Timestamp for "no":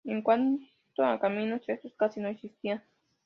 2.19-2.27